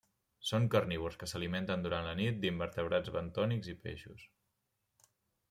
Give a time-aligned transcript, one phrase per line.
[0.51, 4.27] Són carnívors que s'alimenten durant la nit d'invertebrats bentònics i peixos.